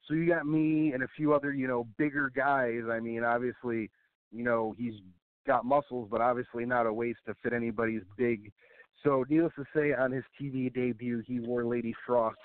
So 0.07 0.14
you 0.14 0.26
got 0.26 0.47
me 0.47 0.92
and 0.92 1.02
a 1.02 1.09
few 1.16 1.35
other, 1.35 1.52
you 1.52 1.68
know, 1.68 1.87
bigger 1.99 2.30
guys. 2.35 2.83
I 2.90 2.99
mean, 3.00 3.25
obviously, 3.25 3.90
you 4.33 4.42
know, 4.45 4.75
he's 4.78 4.95
got 5.47 5.64
muscles, 5.64 6.09
but 6.11 6.21
obviously 6.21 6.64
not 6.64 6.87
a 6.87 6.92
waist 6.92 7.18
to 7.26 7.35
fit 7.42 7.52
anybody's 7.52 8.02
big. 8.16 8.50
So 9.04 9.25
needless 9.28 9.52
to 9.57 9.64
say, 9.75 9.92
on 9.92 10.12
his 10.12 10.25
TV 10.40 10.73
debut, 10.73 11.23
he 11.26 11.40
wore 11.40 11.64
Lady 11.64 11.95
Frost's 12.07 12.38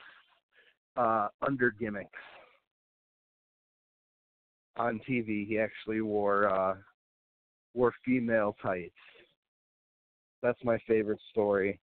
uh, 0.98 1.30
under 1.46 1.72
gimmicks. 1.72 2.10
On 4.76 5.00
TV, 5.08 5.48
he 5.48 5.60
actually 5.60 6.02
wore 6.02 6.50
uh, 6.50 6.76
wore 7.74 7.94
female 8.04 8.56
tights. 8.62 8.94
That's 10.42 10.60
my 10.64 10.78
favorite 10.88 11.20
story. 11.32 11.80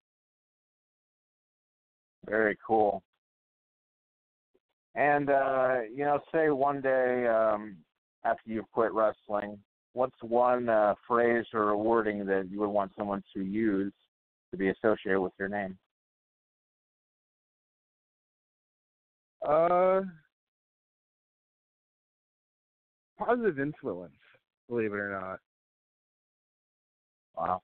Very 2.27 2.57
cool. 2.65 3.01
And 4.95 5.29
uh, 5.29 5.79
you 5.93 6.03
know, 6.03 6.19
say 6.33 6.49
one 6.49 6.81
day 6.81 7.27
um, 7.27 7.77
after 8.25 8.49
you've 8.49 8.69
quit 8.71 8.93
wrestling, 8.93 9.57
what's 9.93 10.21
one 10.21 10.69
uh, 10.69 10.95
phrase 11.07 11.45
or 11.53 11.75
wording 11.77 12.25
that 12.25 12.49
you 12.49 12.59
would 12.59 12.69
want 12.69 12.91
someone 12.97 13.23
to 13.33 13.41
use 13.41 13.93
to 14.51 14.57
be 14.57 14.69
associated 14.69 15.21
with 15.21 15.33
your 15.39 15.47
name? 15.47 15.77
Uh, 19.47 20.01
positive 23.25 23.59
influence, 23.59 24.13
believe 24.69 24.93
it 24.93 24.97
or 24.97 25.09
not. 25.09 25.39
Wow, 27.35 27.61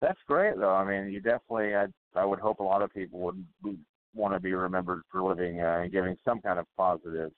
that's 0.00 0.18
great 0.26 0.56
though. 0.58 0.74
I 0.74 0.84
mean, 0.84 1.12
you 1.12 1.20
definitely. 1.20 1.74
I 1.74 1.86
I 2.14 2.24
would 2.24 2.38
hope 2.38 2.60
a 2.60 2.64
lot 2.64 2.82
of 2.82 2.92
people 2.92 3.20
would, 3.20 3.44
would 3.62 3.78
want 4.14 4.34
to 4.34 4.40
be 4.40 4.54
remembered 4.54 5.02
for 5.10 5.22
living 5.22 5.60
uh, 5.60 5.80
and 5.82 5.92
giving 5.92 6.16
some 6.24 6.40
kind 6.40 6.58
of 6.58 6.66
positive 6.76 7.30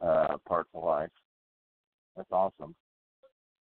uh, 0.00 0.36
part 0.46 0.66
to 0.72 0.80
life. 0.80 1.10
That's 2.16 2.30
awesome. 2.32 2.74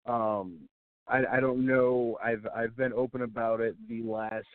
Um, 0.07 0.69
I 1.07 1.25
I 1.33 1.41
don't 1.41 1.67
know. 1.67 2.19
I've 2.23 2.47
I've 2.55 2.77
been 2.77 2.93
open 2.93 3.23
about 3.23 3.61
it 3.61 3.77
the 3.89 4.03
last 4.03 4.47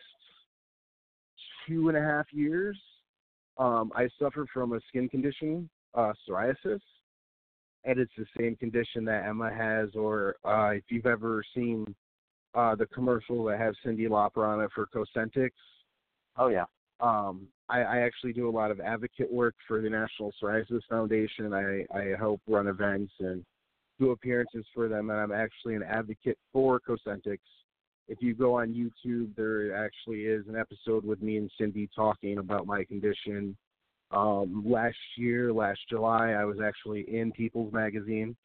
two 1.66 1.88
and 1.88 1.96
a 1.96 2.00
half 2.00 2.26
years. 2.32 2.78
Um, 3.56 3.92
I 3.94 4.08
suffer 4.18 4.46
from 4.52 4.72
a 4.72 4.80
skin 4.88 5.08
condition, 5.08 5.68
uh, 5.94 6.12
psoriasis, 6.28 6.80
and 7.84 7.98
it's 7.98 8.12
the 8.16 8.26
same 8.38 8.56
condition 8.56 9.04
that 9.04 9.26
Emma 9.26 9.52
has. 9.52 9.90
Or 9.94 10.36
uh, 10.44 10.70
if 10.70 10.84
you've 10.88 11.06
ever 11.06 11.42
seen 11.54 11.94
uh, 12.54 12.74
the 12.74 12.86
commercial 12.86 13.44
that 13.44 13.58
has 13.58 13.74
Cyndi 13.84 14.08
Lauper 14.08 14.46
on 14.46 14.60
it 14.62 14.70
for 14.74 14.86
Cosentyx. 14.86 15.50
Oh 16.36 16.48
yeah. 16.48 16.64
Um, 17.00 17.48
I, 17.68 17.80
I 17.80 17.98
actually 17.98 18.32
do 18.32 18.48
a 18.48 18.50
lot 18.50 18.70
of 18.70 18.80
advocate 18.80 19.32
work 19.32 19.54
for 19.66 19.80
the 19.80 19.90
National 19.90 20.32
Psoriasis 20.40 20.82
Foundation. 20.88 21.52
I, 21.52 21.84
I 21.96 22.14
help 22.16 22.40
run 22.46 22.68
events 22.68 23.12
and 23.20 23.44
do 23.98 24.10
appearances 24.10 24.64
for 24.74 24.88
them, 24.88 25.10
and 25.10 25.18
I'm 25.18 25.32
actually 25.32 25.74
an 25.74 25.82
advocate 25.82 26.38
for 26.52 26.80
Cosentyx. 26.80 27.38
If 28.06 28.20
you 28.20 28.34
go 28.34 28.58
on 28.58 28.74
YouTube, 28.74 29.34
there 29.34 29.74
actually 29.74 30.22
is 30.22 30.46
an 30.46 30.56
episode 30.56 31.04
with 31.04 31.22
me 31.22 31.38
and 31.38 31.50
Cindy 31.58 31.88
talking 31.94 32.38
about 32.38 32.66
my 32.66 32.84
condition. 32.84 33.56
Um, 34.14 34.62
last 34.64 34.96
year, 35.16 35.52
last 35.52 35.80
July, 35.90 36.32
I 36.32 36.44
was 36.44 36.58
actually 36.64 37.00
in 37.12 37.32
People's 37.32 37.72
Magazine. 37.72 38.36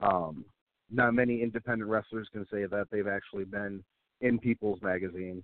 Um, 0.00 0.44
not 0.90 1.14
many 1.14 1.40
independent 1.40 1.88
wrestlers 1.88 2.28
can 2.32 2.44
say 2.52 2.66
that 2.66 2.88
they've 2.90 3.06
actually 3.06 3.44
been 3.44 3.84
in 4.20 4.38
People's 4.38 4.82
Magazine. 4.82 5.42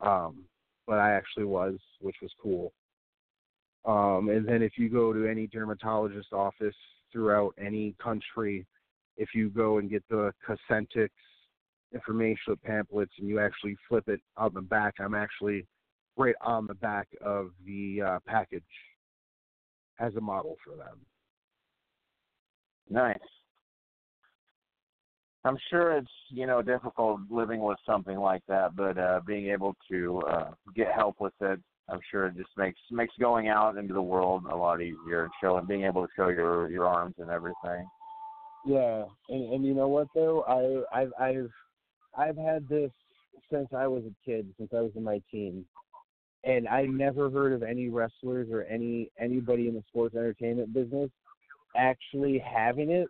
Um, 0.00 0.44
but 0.86 0.98
I 0.98 1.12
actually 1.12 1.44
was, 1.44 1.74
which 2.00 2.16
was 2.22 2.30
cool. 2.40 2.72
Um, 3.84 4.28
and 4.28 4.46
then 4.46 4.62
if 4.62 4.72
you 4.76 4.88
go 4.88 5.12
to 5.12 5.26
any 5.26 5.48
dermatologist 5.48 6.32
office 6.32 6.74
throughout 7.12 7.54
any 7.58 7.96
country, 8.02 8.64
if 9.16 9.30
you 9.34 9.50
go 9.50 9.78
and 9.78 9.90
get 9.90 10.04
the 10.08 10.32
Cosentyx 10.46 11.08
information 11.92 12.56
pamphlets 12.64 13.12
and 13.18 13.28
you 13.28 13.40
actually 13.40 13.76
flip 13.88 14.08
it 14.08 14.20
on 14.36 14.54
the 14.54 14.60
back, 14.60 14.94
I'm 15.00 15.14
actually 15.14 15.66
right 16.16 16.36
on 16.42 16.66
the 16.66 16.74
back 16.74 17.08
of 17.24 17.50
the 17.66 18.02
uh, 18.02 18.18
package 18.26 18.62
as 20.00 20.14
a 20.16 20.20
model 20.20 20.56
for 20.64 20.76
them. 20.76 20.98
Nice. 22.88 23.18
I'm 25.44 25.56
sure 25.70 25.96
it's 25.96 26.10
you 26.30 26.46
know 26.46 26.60
difficult 26.60 27.20
living 27.30 27.62
with 27.62 27.78
something 27.86 28.18
like 28.18 28.42
that, 28.48 28.76
but 28.76 28.98
uh, 28.98 29.20
being 29.26 29.50
able 29.50 29.74
to 29.90 30.22
uh, 30.28 30.50
get 30.74 30.92
help 30.92 31.16
with 31.20 31.32
it, 31.40 31.58
I'm 31.88 32.00
sure 32.10 32.26
it 32.26 32.36
just 32.36 32.50
makes 32.56 32.78
makes 32.90 33.14
going 33.18 33.48
out 33.48 33.78
into 33.78 33.94
the 33.94 34.02
world 34.02 34.44
a 34.50 34.56
lot 34.56 34.82
easier. 34.82 35.24
And 35.24 35.32
showing 35.40 35.66
being 35.66 35.84
able 35.84 36.06
to 36.06 36.12
show 36.14 36.28
your 36.28 36.70
your 36.70 36.86
arms 36.86 37.14
and 37.18 37.30
everything. 37.30 37.86
Yeah, 38.66 39.04
and 39.30 39.54
and 39.54 39.64
you 39.64 39.72
know 39.72 39.88
what 39.88 40.08
though, 40.14 40.42
I 40.92 41.00
I've 41.00 41.12
I've 41.18 41.50
I've 42.18 42.36
had 42.36 42.68
this 42.68 42.90
since 43.50 43.68
I 43.74 43.86
was 43.86 44.04
a 44.04 44.14
kid, 44.24 44.52
since 44.58 44.70
I 44.76 44.80
was 44.80 44.92
in 44.94 45.02
my 45.02 45.22
teens, 45.30 45.64
and 46.44 46.68
I 46.68 46.84
never 46.84 47.30
heard 47.30 47.52
of 47.52 47.62
any 47.62 47.88
wrestlers 47.88 48.48
or 48.50 48.64
any 48.64 49.10
anybody 49.18 49.68
in 49.68 49.74
the 49.74 49.82
sports 49.88 50.14
entertainment 50.14 50.72
business 50.72 51.10
actually 51.76 52.38
having 52.38 52.90
it 52.90 53.08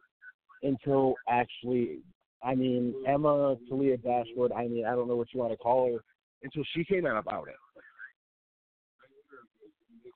until 0.63 1.15
actually 1.29 2.01
I 2.43 2.55
mean, 2.55 2.95
Emma 3.07 3.57
Talia 3.69 3.99
Dashwood, 3.99 4.53
I 4.53 4.67
mean, 4.67 4.87
I 4.87 4.95
don't 4.95 5.09
know 5.09 5.17
what 5.17 5.29
you 5.33 5.41
want 5.41 5.53
to 5.53 5.59
call 5.59 5.93
her, 5.93 6.01
until 6.43 6.63
she 6.75 6.85
came 6.85 7.07
out 7.07 7.19
about 7.19 7.49
it. 7.49 7.55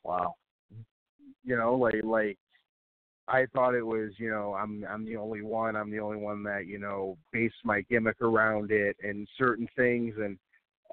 Wow. 0.02 0.34
You 1.44 1.56
know, 1.56 1.74
like 1.74 2.02
like 2.02 2.38
I 3.28 3.46
thought 3.54 3.74
it 3.74 3.84
was, 3.84 4.12
you 4.18 4.30
know, 4.30 4.54
I'm 4.54 4.84
I'm 4.88 5.04
the 5.04 5.16
only 5.16 5.42
one, 5.42 5.76
I'm 5.76 5.90
the 5.90 6.00
only 6.00 6.16
one 6.16 6.42
that, 6.44 6.66
you 6.66 6.78
know, 6.78 7.18
based 7.32 7.54
my 7.64 7.82
gimmick 7.90 8.20
around 8.22 8.70
it 8.70 8.96
and 9.02 9.28
certain 9.38 9.68
things 9.76 10.14
and 10.18 10.38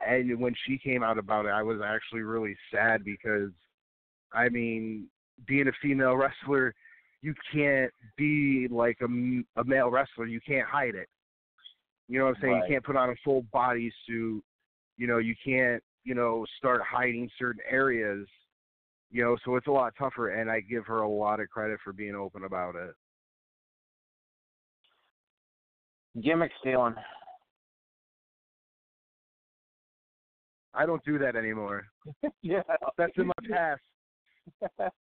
and 0.06 0.40
when 0.40 0.56
she 0.66 0.78
came 0.78 1.04
out 1.04 1.18
about 1.18 1.46
it, 1.46 1.50
I 1.50 1.64
was 1.64 1.80
actually 1.84 2.22
really 2.22 2.56
sad 2.74 3.04
because 3.04 3.52
I 4.34 4.50
mean, 4.50 5.08
being 5.48 5.68
a 5.68 5.72
female 5.82 6.16
wrestler, 6.16 6.74
you 7.22 7.34
can't 7.54 7.92
be 8.18 8.68
like 8.70 8.98
a, 9.02 9.60
a 9.60 9.64
male 9.64 9.90
wrestler. 9.90 10.26
You 10.26 10.40
can't 10.46 10.68
hide 10.68 10.96
it. 10.96 11.08
You 12.08 12.20
know 12.20 12.26
what 12.26 12.36
I'm 12.36 12.42
saying? 12.42 12.54
Right. 12.54 12.64
You 12.68 12.74
can't 12.76 12.84
put 12.84 12.96
on 12.96 13.10
a 13.10 13.16
full 13.24 13.44
body 13.54 13.92
suit. 14.08 14.44
You 14.98 15.08
know, 15.08 15.18
you 15.18 15.36
can't, 15.44 15.82
you 16.04 16.16
know, 16.16 16.46
start 16.58 16.82
hiding 16.90 17.30
certain 17.38 17.62
areas. 17.70 18.28
You 19.12 19.24
know, 19.24 19.38
so 19.44 19.56
it's 19.56 19.68
a 19.68 19.72
lot 19.72 19.94
tougher 19.98 20.30
and 20.30 20.50
I 20.50 20.62
give 20.62 20.86
her 20.86 21.02
a 21.02 21.10
lot 21.10 21.40
of 21.40 21.50
credit 21.50 21.80
for 21.84 21.94
being 21.94 22.16
open 22.16 22.44
about 22.44 22.76
it. 22.76 22.94
Gimmick 26.22 26.52
stealing. 26.60 26.96
I 30.74 30.86
don't 30.86 31.04
do 31.04 31.18
that 31.20 31.36
anymore. 31.36 31.86
yeah. 32.42 32.62
That's 32.98 33.14
in 33.18 33.28
my 33.28 33.34
past. 33.50 33.82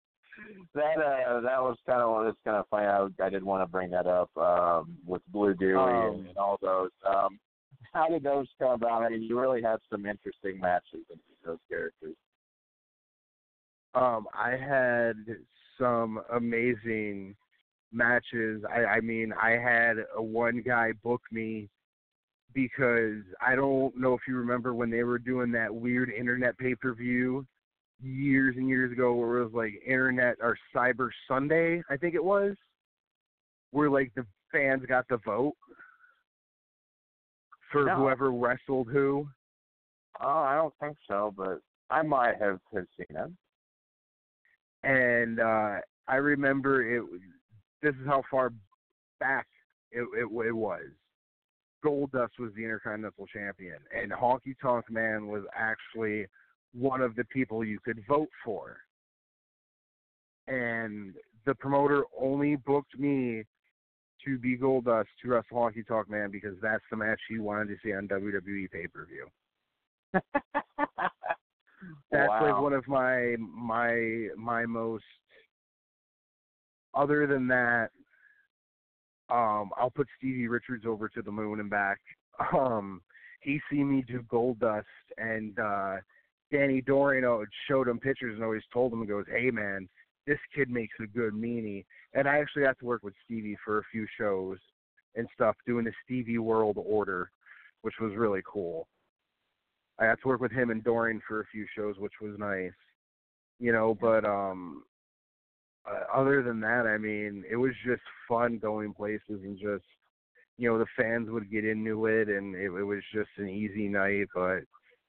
that 0.75 0.97
uh 0.97 1.41
that 1.41 1.61
was 1.61 1.77
kind 1.87 2.03
of 2.03 2.27
it's 2.27 2.39
kind 2.45 2.57
of 2.57 2.67
funny. 2.71 2.87
I, 2.87 3.07
I 3.25 3.31
did 3.31 3.43
want 3.43 3.63
to 3.63 3.71
bring 3.71 3.91
that 3.91 4.07
up 4.07 4.31
um, 4.37 4.97
with 5.07 5.23
Blue 5.29 5.55
Dewey 5.55 5.77
Um, 5.77 6.27
and 6.29 6.39
all 6.39 6.59
those. 6.61 6.91
Um, 7.07 7.39
how 7.93 8.09
did 8.09 8.23
those 8.23 8.47
come 8.59 8.73
about? 8.73 9.03
I 9.03 9.09
mean, 9.09 9.23
you 9.23 9.39
really 9.39 9.63
had 9.63 9.79
some 9.91 10.07
interesting 10.07 10.61
matches 10.61 11.01
with 11.09 11.19
those 11.45 11.59
characters. 11.69 12.15
Um, 13.95 14.27
I 14.33 14.51
had 14.51 15.17
some 15.79 16.21
amazing 16.33 17.35
matches. 17.93 18.63
I, 18.73 18.85
I 18.85 19.01
mean, 19.01 19.33
I 19.33 19.53
had 19.53 19.97
a 20.17 20.23
one 20.23 20.63
guy 20.65 20.93
book 21.03 21.23
me 21.33 21.69
because 22.55 23.23
I 23.41 23.55
don't 23.55 23.97
know 23.97 24.15
if 24.15 24.21
you 24.27 24.37
remember 24.37 24.75
when 24.75 24.91
they 24.91 25.05
were 25.05 25.19
doing 25.19 25.53
that 25.53 25.75
weird 25.75 26.11
internet 26.11 26.59
pay 26.59 26.75
per 26.75 26.95
view 26.95 27.47
years 28.03 28.57
and 28.57 28.69
years 28.69 28.91
ago 28.93 29.15
where 29.15 29.39
it 29.39 29.45
was 29.45 29.53
like 29.53 29.75
internet 29.87 30.37
or 30.41 30.57
cyber 30.75 31.11
Sunday, 31.29 31.83
I 31.91 31.97
think 31.97 32.15
it 32.15 32.25
was, 32.25 32.57
where 33.73 33.91
like 33.91 34.11
the 34.17 34.27
fans 34.51 34.83
got 34.89 35.07
the 35.09 35.19
vote 35.19 35.55
for 37.71 37.85
No. 37.85 37.97
whoever 37.97 38.33
wrestled 38.33 38.89
who. 38.89 39.29
Oh, 40.21 40.27
I 40.29 40.57
don't 40.57 40.75
think 40.81 40.97
so, 41.09 41.33
but 41.37 41.61
I 41.91 42.03
might 42.03 42.41
have, 42.41 42.59
have 42.75 42.87
seen 42.97 43.17
it. 43.17 43.31
and 44.83 45.41
uh 45.41 45.77
I 46.09 46.17
remember 46.17 46.83
it. 46.97 47.05
This 47.83 47.95
is 47.95 48.07
how 48.07 48.23
far 48.31 48.53
back 49.21 49.47
it 49.93 50.01
it, 50.15 50.47
it 50.47 50.53
was. 50.53 50.87
Goldust 51.85 52.39
was 52.39 52.53
the 52.57 52.65
Intercontinental 52.65 53.27
Champion, 53.27 53.79
and 53.97 54.13
Honky 54.13 54.55
Tonk 54.61 54.91
Man 54.91 55.29
was 55.29 55.43
actually 55.55 56.27
one 56.73 57.01
of 57.01 57.17
the 57.17 57.25
people 57.25 57.65
you 57.65 57.79
could 57.85 58.03
vote 58.09 58.29
for. 58.45 58.79
And 60.47 61.15
the 61.47 61.55
promoter 61.55 62.05
only 62.19 62.57
booked 62.57 62.99
me 62.99 63.45
to 64.25 64.39
be 64.39 64.57
Goldust 64.57 65.07
to 65.23 65.29
wrestle 65.29 65.59
Honky 65.59 65.87
Tonk 65.87 66.11
Man 66.11 66.31
because 66.31 66.55
that's 66.63 66.85
the 66.91 66.97
match 66.97 67.21
he 67.29 67.39
wanted 67.39 67.69
to 67.69 67.77
see 67.83 67.93
on 67.93 68.09
WWE 68.09 68.71
pay 68.71 68.87
per 68.87 69.07
view. 69.07 69.27
That's 72.11 72.29
like 72.29 72.61
one 72.61 72.73
of 72.73 72.87
my 72.89 73.37
my 73.39 74.29
my 74.37 74.67
most. 74.67 75.05
Other 76.95 77.27
than 77.27 77.47
that, 77.49 77.91
um, 79.31 79.71
I'll 79.77 79.93
put 79.95 80.09
Stevie 80.19 80.49
Richards 80.49 80.85
over 80.87 81.09
to 81.09 81.23
the 81.23 81.33
moon 81.33 81.61
and 81.61 81.71
back. 81.71 81.99
Um, 82.57 83.03
he 83.43 83.61
seen 83.71 83.95
me 83.95 84.03
do 84.07 84.23
Goldust, 84.23 84.85
and 85.19 85.59
uh, 85.59 85.97
Danny 86.51 86.81
Doring 86.81 87.25
uh, 87.25 87.45
showed 87.69 87.89
him 87.89 87.99
pictures 87.99 88.35
and 88.35 88.45
always 88.45 88.63
told 88.73 88.93
him, 88.93 89.05
"Goes, 89.07 89.27
hey 89.31 89.51
man, 89.51 89.89
this 90.27 90.39
kid 90.55 90.71
makes 90.71 90.95
a 91.01 91.07
good 91.07 91.35
meanie." 91.35 91.85
And 92.15 92.27
I 92.27 92.39
actually 92.39 92.63
got 92.63 92.79
to 92.79 92.87
work 92.87 93.03
with 93.03 93.15
Stevie 93.25 93.59
for 93.65 93.79
a 93.79 93.85
few 93.93 94.07
shows 94.19 94.59
and 95.17 95.29
stuff, 95.35 95.55
doing 95.67 95.85
the 95.85 95.93
Stevie 96.05 96.39
World 96.39 96.77
Order, 96.79 97.31
which 97.83 97.95
was 98.01 98.13
really 98.17 98.43
cool. 98.51 98.89
I 99.99 100.07
got 100.07 100.21
to 100.23 100.29
work 100.29 100.41
with 100.41 100.53
him 100.53 100.71
and 100.71 100.83
Doring 100.83 101.21
for 101.27 101.41
a 101.41 101.47
few 101.53 101.67
shows, 101.77 101.97
which 101.99 102.15
was 102.23 102.39
nice. 102.39 102.73
You 103.59 103.73
know, 103.73 103.97
but 104.01 104.25
um 104.25 104.85
uh, 105.89 106.19
other 106.19 106.43
than 106.43 106.61
that, 106.61 106.87
I 106.87 106.99
mean, 106.99 107.45
it 107.51 107.57
was 107.57 107.73
just 107.85 108.03
fun 108.29 108.59
going 108.59 108.93
places 108.95 109.21
and 109.29 109.59
just 109.59 109.85
you 110.61 110.69
know, 110.69 110.79
the 110.79 110.85
fans 110.95 111.31
would 111.31 111.51
get 111.51 111.65
into 111.65 112.05
it 112.05 112.29
and 112.29 112.55
it, 112.55 112.67
it 112.67 112.85
was 112.85 113.03
just 113.15 113.31
an 113.39 113.49
easy 113.49 113.89
night, 113.89 114.27
but 114.35 114.59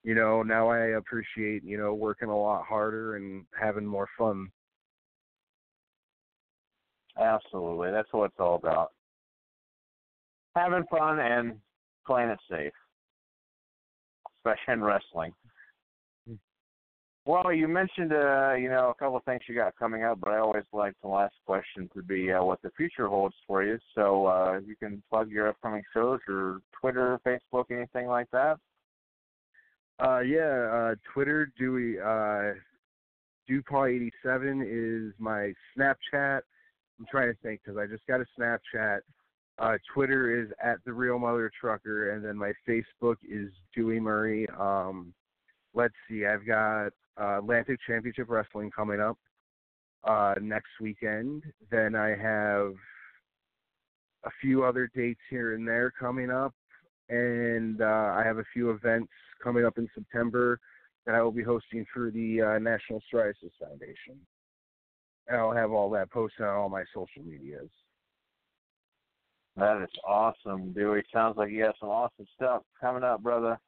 you 0.01 0.15
know, 0.15 0.43
now 0.43 0.69
I 0.69 0.97
appreciate, 0.97 1.61
you 1.65 1.77
know, 1.77 1.93
working 1.93 2.29
a 2.29 2.37
lot 2.37 2.63
harder 2.63 3.17
and 3.17 3.45
having 3.59 3.85
more 3.85 4.07
fun. 4.17 4.49
Absolutely. 7.21 7.91
That's 7.91 8.07
what 8.13 8.27
it's 8.27 8.39
all 8.39 8.55
about. 8.55 8.91
Having 10.55 10.85
fun 10.89 11.19
and 11.19 11.55
playing 12.07 12.29
it 12.29 12.39
safe, 12.49 12.71
especially 14.39 14.73
in 14.73 14.81
wrestling. 14.81 15.33
Well, 17.23 17.53
you 17.53 17.67
mentioned, 17.67 18.13
uh, 18.13 18.53
you 18.53 18.67
know, 18.67 18.89
a 18.89 18.95
couple 18.95 19.17
of 19.17 19.23
things 19.25 19.41
you 19.47 19.53
got 19.53 19.75
coming 19.77 20.03
up, 20.03 20.19
but 20.19 20.31
I 20.31 20.39
always 20.39 20.63
like 20.73 20.95
the 21.03 21.07
last 21.07 21.35
question 21.45 21.87
to 21.93 22.01
be 22.01 22.31
uh, 22.31 22.43
what 22.43 22.61
the 22.63 22.71
future 22.75 23.07
holds 23.07 23.35
for 23.45 23.63
you. 23.63 23.77
So 23.93 24.25
uh, 24.25 24.59
you 24.65 24.75
can 24.75 25.03
plug 25.07 25.29
your 25.29 25.49
upcoming 25.49 25.83
shows 25.93 26.19
or 26.27 26.61
Twitter, 26.79 27.19
Facebook, 27.25 27.65
anything 27.69 28.07
like 28.07 28.27
that. 28.31 28.57
Uh, 30.03 30.21
yeah, 30.21 30.67
uh, 30.73 30.95
Twitter, 31.13 31.51
Dewey, 31.59 31.99
uh, 31.99 32.53
Dewpaw87 33.47 34.63
is 34.65 35.13
my 35.19 35.53
Snapchat. 35.77 36.41
I'm 36.99 37.05
trying 37.09 37.31
to 37.31 37.37
think 37.43 37.61
because 37.63 37.77
I 37.77 37.85
just 37.85 38.05
got 38.07 38.19
a 38.21 38.25
Snapchat. 38.39 38.99
Uh, 39.59 39.77
Twitter 39.93 40.41
is 40.41 40.49
at 40.63 40.77
the 40.85 40.93
Real 40.93 41.19
Mother 41.19 41.51
Trucker, 41.59 42.13
and 42.13 42.25
then 42.25 42.35
my 42.35 42.51
Facebook 42.67 43.17
is 43.29 43.51
Dewey 43.75 43.99
Murray. 43.99 44.47
Um, 44.59 45.13
let's 45.73 45.93
see, 46.09 46.25
I've 46.25 46.45
got 46.45 46.89
uh, 47.19 47.39
Atlantic 47.39 47.79
Championship 47.87 48.27
Wrestling 48.29 48.71
coming 48.75 48.99
up 48.99 49.17
uh, 50.03 50.35
next 50.41 50.71
weekend. 50.79 51.43
Then 51.69 51.95
I 51.95 52.09
have 52.09 52.73
a 54.23 54.29
few 54.41 54.63
other 54.63 54.89
dates 54.93 55.21
here 55.29 55.53
and 55.53 55.67
there 55.67 55.91
coming 55.91 56.29
up, 56.29 56.53
and 57.09 57.81
uh, 57.81 58.13
I 58.15 58.23
have 58.25 58.37
a 58.37 58.45
few 58.53 58.71
events 58.71 59.11
coming 59.43 59.65
up 59.65 59.77
in 59.77 59.87
September 59.95 60.59
that 61.05 61.15
I 61.15 61.21
will 61.21 61.31
be 61.31 61.43
hosting 61.43 61.85
for 61.93 62.11
the 62.11 62.41
uh, 62.41 62.59
National 62.59 63.01
Psoriasis 63.11 63.51
Foundation. 63.59 64.19
And 65.27 65.37
I'll 65.37 65.53
have 65.53 65.71
all 65.71 65.89
that 65.91 66.11
posted 66.11 66.45
on 66.45 66.55
all 66.55 66.69
my 66.69 66.83
social 66.93 67.23
medias. 67.23 67.69
That 69.57 69.81
is 69.81 69.89
awesome, 70.07 70.71
Dewey. 70.73 71.03
Sounds 71.11 71.37
like 71.37 71.51
you 71.51 71.63
have 71.63 71.75
some 71.79 71.89
awesome 71.89 72.25
stuff 72.35 72.63
coming 72.79 73.03
up, 73.03 73.21
brother. 73.21 73.59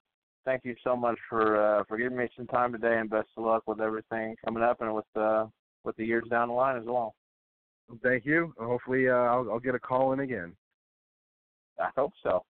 Thank 0.45 0.65
you 0.65 0.75
so 0.83 0.95
much 0.95 1.17
for 1.29 1.79
uh, 1.79 1.83
for 1.87 1.97
giving 1.97 2.17
me 2.17 2.27
some 2.35 2.47
time 2.47 2.73
today, 2.73 2.97
and 2.97 3.09
best 3.09 3.29
of 3.37 3.45
luck 3.45 3.63
with 3.65 3.79
everything 3.79 4.35
coming 4.43 4.63
up 4.63 4.81
and 4.81 4.93
with 4.93 5.05
uh, 5.15 5.45
with 5.83 5.95
the 5.95 6.05
years 6.05 6.25
down 6.29 6.49
the 6.49 6.53
line 6.53 6.77
as 6.77 6.85
well. 6.85 7.15
Thank 8.01 8.25
you. 8.25 8.53
Hopefully, 8.59 9.09
uh, 9.09 9.13
I'll, 9.13 9.51
I'll 9.51 9.59
get 9.59 9.75
a 9.75 9.79
call 9.79 10.13
in 10.13 10.21
again. 10.21 10.53
I 11.79 11.89
hope 11.95 12.13
so. 12.21 12.43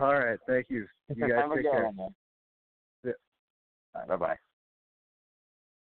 All 0.00 0.14
right. 0.14 0.38
Thank 0.46 0.66
you. 0.68 0.86
You 1.14 1.28
guys 1.28 1.44
take 1.54 1.64
care. 1.64 1.90
one. 1.94 2.14
Yeah. 3.04 3.12
All 3.94 4.00
right, 4.00 4.08
bye 4.08 4.16
bye. 4.16 4.36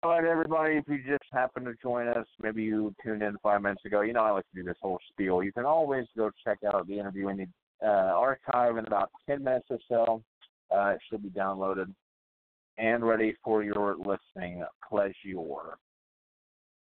All 0.03 0.11
right, 0.11 0.25
everybody. 0.25 0.75
If 0.75 0.83
you 0.89 0.97
just 0.97 1.23
happen 1.31 1.63
to 1.65 1.73
join 1.81 2.09
us, 2.09 2.27
maybe 2.41 2.63
you 2.63 2.93
tuned 3.03 3.23
in 3.23 3.37
five 3.41 3.61
minutes 3.61 3.85
ago. 3.85 4.01
You 4.01 4.11
know 4.11 4.23
I 4.23 4.31
like 4.31 4.45
to 4.53 4.61
do 4.61 4.63
this 4.63 4.77
whole 4.81 4.99
spiel. 5.09 5.41
You 5.41 5.53
can 5.53 5.65
always 5.65 6.05
go 6.17 6.29
check 6.43 6.57
out 6.67 6.85
the 6.87 6.99
interview 6.99 7.29
in 7.29 7.37
the 7.37 7.47
uh, 7.87 8.13
archive 8.13 8.77
in 8.77 8.85
about 8.85 9.09
ten 9.25 9.43
minutes 9.43 9.67
or 9.69 9.79
so. 9.87 10.21
Uh, 10.71 10.89
it 10.89 10.99
should 11.09 11.23
be 11.23 11.29
downloaded 11.29 11.93
and 12.77 13.05
ready 13.05 13.35
for 13.43 13.63
your 13.63 13.95
listening 13.97 14.63
pleasure. 14.87 15.77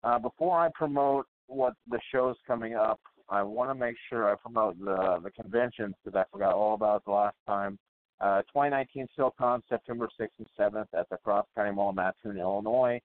Uh, 0.05 0.19
before 0.19 0.59
I 0.59 0.69
promote 0.75 1.27
what 1.47 1.75
the 1.89 2.01
show's 2.13 2.37
coming 2.47 2.75
up, 2.75 3.01
I 3.29 3.43
want 3.43 3.71
to 3.71 3.75
make 3.75 3.97
sure 4.09 4.31
I 4.31 4.37
promote 4.37 4.79
the 4.79 5.21
the 5.23 5.31
conventions 5.31 5.95
because 6.05 6.19
I 6.19 6.25
forgot 6.33 6.55
all 6.55 6.75
about 6.75 7.05
the 7.05 7.13
last 7.13 7.37
time. 7.47 7.79
Uh, 8.21 8.43
2019 8.43 9.09
SilCon, 9.19 9.63
September 9.69 10.09
6th 10.21 10.29
and 10.39 10.47
7th 10.59 10.87
at 10.97 11.09
the 11.11 11.17
Cross 11.25 11.47
County 11.57 11.73
Mall, 11.73 11.91
in 11.91 11.97
Mattoon, 11.97 12.39
Illinois, 12.39 13.01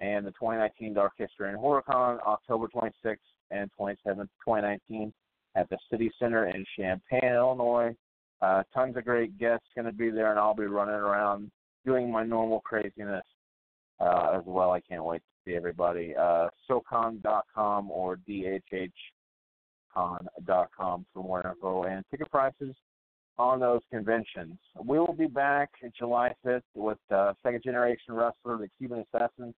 and 0.00 0.26
the 0.26 0.30
2019 0.32 0.92
Dark 0.92 1.12
History 1.16 1.48
and 1.48 1.58
HorrorCon, 1.58 2.20
October 2.20 2.68
26th 2.68 3.16
and 3.50 3.70
27th, 3.80 4.28
2019, 4.44 5.12
at 5.56 5.70
the 5.70 5.78
City 5.90 6.10
Center 6.18 6.48
in 6.48 6.64
Champaign, 6.78 7.32
Illinois. 7.32 7.96
Uh, 8.40 8.62
tons 8.72 8.96
of 8.96 9.04
great 9.04 9.36
guests 9.38 9.66
going 9.74 9.84
to 9.86 9.92
be 9.92 10.10
there, 10.10 10.30
and 10.30 10.38
I'll 10.38 10.54
be 10.54 10.66
running 10.66 10.94
around 10.94 11.50
doing 11.84 12.10
my 12.10 12.24
normal 12.24 12.60
craziness 12.60 13.24
uh, 14.00 14.30
as 14.34 14.42
well. 14.46 14.70
I 14.72 14.80
can't 14.80 15.04
wait 15.04 15.18
to 15.18 15.24
see 15.44 15.56
everybody. 15.56 16.14
Uh, 16.16 16.48
SoCon.com 16.66 17.90
or 17.90 18.18
DHHCon.com 18.28 18.90
for 21.12 21.22
more 21.22 21.46
info 21.46 21.84
and 21.84 22.04
ticket 22.10 22.30
prices 22.30 22.74
on 23.38 23.60
those 23.60 23.82
conventions. 23.90 24.58
We 24.84 24.98
will 24.98 25.14
be 25.14 25.26
back 25.26 25.70
July 25.96 26.34
5th 26.44 26.62
with 26.74 26.98
uh, 27.10 27.34
second 27.42 27.62
generation 27.62 28.14
wrestler, 28.14 28.58
the 28.58 28.68
Cuban 28.78 29.04
Assassin, 29.12 29.54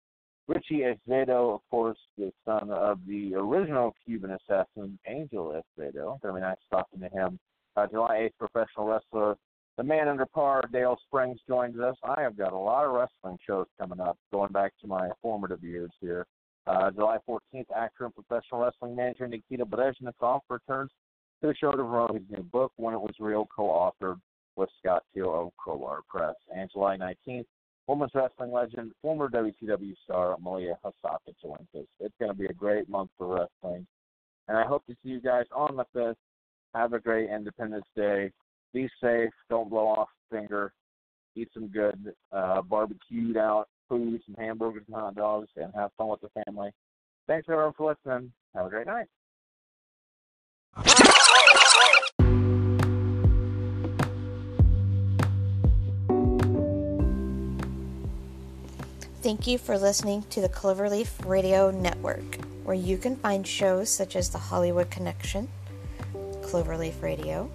Richie 0.49 0.81
Acevedo, 0.81 1.53
of 1.53 1.61
course, 1.69 1.99
the 2.17 2.33
son 2.43 2.71
of 2.71 2.99
the 3.07 3.35
original 3.35 3.93
Cuban 4.03 4.31
Assassin, 4.31 4.97
Angel 5.07 5.51
to 5.77 6.33
be 6.33 6.39
nice 6.39 6.57
talking 6.71 6.99
to 7.01 7.09
him. 7.09 7.39
Uh, 7.79 7.87
July 7.87 8.29
8th, 8.29 8.49
professional 8.49 8.87
wrestler, 8.87 9.37
the 9.77 9.83
man 9.83 10.09
under 10.09 10.25
par, 10.25 10.63
Dale 10.73 10.97
Springs, 11.07 11.39
joins 11.47 11.79
us. 11.79 11.95
I 12.03 12.21
have 12.21 12.37
got 12.37 12.51
a 12.51 12.57
lot 12.57 12.85
of 12.85 12.91
wrestling 12.91 13.37
shows 13.47 13.67
coming 13.79 14.01
up, 14.01 14.17
going 14.33 14.51
back 14.51 14.73
to 14.81 14.87
my 14.87 15.09
formative 15.21 15.63
years 15.63 15.91
here. 16.01 16.25
Uh, 16.67 16.91
July 16.91 17.19
14th, 17.27 17.65
actor 17.73 18.03
and 18.03 18.13
professional 18.13 18.61
wrestling 18.61 18.97
manager 18.97 19.29
Nikita 19.29 19.65
Brezhnikov 19.65 20.41
returns 20.49 20.91
to 21.41 21.47
the 21.47 21.55
show 21.55 21.71
to 21.71 21.77
promote 21.77 22.15
his 22.15 22.23
new 22.29 22.43
book, 22.43 22.73
When 22.75 22.93
It 22.93 22.99
Was 22.99 23.15
Real, 23.17 23.47
co-authored 23.55 24.19
with 24.57 24.69
Scott 24.79 25.03
Teal 25.13 25.33
of 25.33 25.55
Crowbar 25.55 26.01
Press. 26.09 26.35
And 26.53 26.69
July 26.69 26.97
19th, 26.97 27.45
women's 27.87 28.11
wrestling 28.13 28.51
legend, 28.51 28.91
former 29.01 29.29
WCW 29.29 29.93
star 30.03 30.35
Malia 30.41 30.77
Hosaka 30.83 31.33
joins 31.41 31.69
us. 31.77 31.85
It's 32.01 32.15
going 32.19 32.31
to 32.31 32.37
be 32.37 32.47
a 32.47 32.53
great 32.53 32.89
month 32.89 33.11
for 33.17 33.27
wrestling. 33.27 33.87
And 34.49 34.57
I 34.57 34.65
hope 34.65 34.85
to 34.87 34.93
see 35.01 35.09
you 35.09 35.21
guys 35.21 35.45
on 35.55 35.77
the 35.77 35.85
5th. 35.95 36.15
Have 36.75 36.93
a 36.93 36.99
great 36.99 37.29
Independence 37.29 37.85
Day. 37.95 38.31
Be 38.73 38.89
safe. 39.01 39.31
Don't 39.49 39.69
blow 39.69 39.87
off 39.87 40.09
a 40.31 40.35
finger. 40.35 40.73
Eat 41.35 41.49
some 41.53 41.67
good 41.67 42.13
uh, 42.31 42.61
barbecued 42.61 43.37
out 43.37 43.67
food, 43.87 44.21
some 44.25 44.35
hamburgers 44.35 44.83
and 44.87 44.95
hot 44.95 45.15
dogs, 45.15 45.49
and 45.55 45.73
have 45.75 45.91
fun 45.97 46.09
with 46.09 46.21
the 46.21 46.43
family. 46.45 46.71
Thanks 47.27 47.47
everyone 47.49 47.73
for 47.75 47.89
listening. 47.91 48.31
Have 48.55 48.67
a 48.67 48.69
great 48.69 48.87
night. 48.87 49.07
Thank 59.21 59.47
you 59.47 59.57
for 59.57 59.77
listening 59.77 60.23
to 60.29 60.39
the 60.39 60.47
Cloverleaf 60.47 61.27
Radio 61.27 61.71
Network, 61.71 62.37
where 62.63 62.75
you 62.75 62.97
can 62.97 63.17
find 63.17 63.45
shows 63.45 63.89
such 63.89 64.15
as 64.15 64.29
The 64.29 64.37
Hollywood 64.37 64.89
Connection. 64.89 65.49
Cloverleaf 66.49 67.03
Radio, 67.03 67.47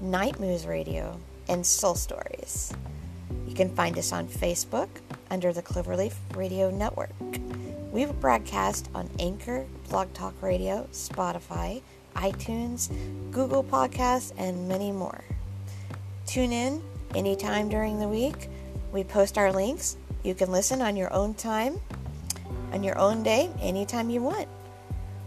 Night 0.00 0.40
Moves 0.40 0.66
Radio, 0.66 1.20
and 1.48 1.66
Soul 1.66 1.94
Stories. 1.94 2.72
You 3.46 3.54
can 3.54 3.68
find 3.68 3.98
us 3.98 4.14
on 4.14 4.28
Facebook 4.28 4.88
under 5.30 5.52
the 5.52 5.60
Cloverleaf 5.60 6.14
Radio 6.34 6.70
Network. 6.70 7.12
We 7.92 8.06
broadcast 8.06 8.88
on 8.94 9.10
Anchor, 9.18 9.66
Blog 9.90 10.14
Talk 10.14 10.32
Radio, 10.40 10.88
Spotify, 10.90 11.82
iTunes, 12.16 12.90
Google 13.30 13.62
Podcasts, 13.62 14.32
and 14.38 14.66
many 14.66 14.90
more. 14.90 15.22
Tune 16.24 16.50
in 16.52 16.82
anytime 17.14 17.68
during 17.68 18.00
the 18.00 18.08
week. 18.08 18.48
We 18.90 19.04
post 19.04 19.36
our 19.36 19.52
links. 19.52 19.98
You 20.22 20.34
can 20.34 20.50
listen 20.50 20.80
on 20.80 20.96
your 20.96 21.12
own 21.12 21.34
time, 21.34 21.78
on 22.72 22.82
your 22.82 22.98
own 22.98 23.22
day, 23.22 23.50
anytime 23.60 24.08
you 24.08 24.22
want. 24.22 24.48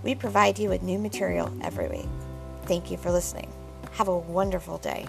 We 0.01 0.15
provide 0.15 0.57
you 0.57 0.69
with 0.69 0.81
new 0.81 0.97
material 0.97 1.55
every 1.61 1.89
week. 1.89 2.09
Thank 2.65 2.91
you 2.91 2.97
for 2.97 3.11
listening. 3.11 3.51
Have 3.93 4.07
a 4.07 4.17
wonderful 4.17 4.77
day. 4.77 5.05